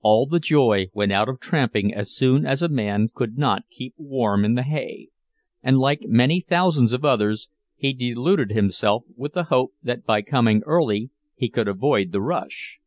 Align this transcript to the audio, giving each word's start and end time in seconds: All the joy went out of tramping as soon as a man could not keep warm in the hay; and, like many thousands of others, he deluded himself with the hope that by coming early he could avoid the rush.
All 0.00 0.24
the 0.24 0.40
joy 0.40 0.86
went 0.94 1.12
out 1.12 1.28
of 1.28 1.38
tramping 1.38 1.92
as 1.92 2.10
soon 2.10 2.46
as 2.46 2.62
a 2.62 2.68
man 2.70 3.10
could 3.12 3.36
not 3.36 3.68
keep 3.70 3.92
warm 3.98 4.42
in 4.42 4.54
the 4.54 4.62
hay; 4.62 5.08
and, 5.62 5.76
like 5.78 6.04
many 6.06 6.40
thousands 6.40 6.94
of 6.94 7.04
others, 7.04 7.50
he 7.76 7.92
deluded 7.92 8.52
himself 8.52 9.04
with 9.16 9.34
the 9.34 9.44
hope 9.52 9.74
that 9.82 10.06
by 10.06 10.22
coming 10.22 10.62
early 10.64 11.10
he 11.34 11.50
could 11.50 11.68
avoid 11.68 12.10
the 12.12 12.22
rush. 12.22 12.78